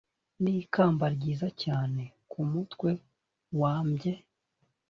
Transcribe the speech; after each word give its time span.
n 0.43 0.45
ikamba 0.61 1.05
ryiza 1.15 1.47
cyane 1.63 2.03
ku 2.31 2.39
mutwe 2.51 2.89
wambye 3.61 4.13